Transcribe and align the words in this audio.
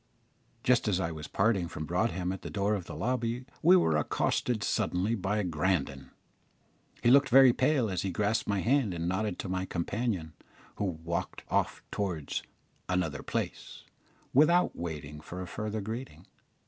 Just 0.63 0.87
as 0.87 0.99
I 0.99 1.11
was 1.11 1.27
parting 1.27 1.67
from 1.67 1.85
Broadhem 1.85 2.31
at 2.31 2.41
the 2.41 2.49
door 2.49 2.73
of 2.73 2.85
the 2.85 2.95
lobby 2.95 3.45
we 3.61 3.75
were 3.77 3.95
accosted 3.97 4.63
suddenly 4.63 5.13
by 5.13 5.43
Grandon. 5.43 6.09
He 7.03 7.11
looked 7.11 7.29
very 7.29 7.53
pale 7.53 7.87
as 7.87 8.01
he 8.01 8.09
grasped 8.09 8.49
my 8.49 8.61
hand 8.61 8.95
and 8.95 9.07
nodded 9.07 9.37
to 9.37 9.47
my 9.47 9.65
companion, 9.67 10.33
who 10.77 10.85
walked 10.85 11.43
off 11.49 11.83
towards 11.91 12.41
"another 12.89 13.21
place" 13.21 13.83
without 14.33 14.75
waiting 14.75 15.21
for 15.21 15.39
a 15.39 15.45
further 15.45 15.81
greeting. 15.81 16.25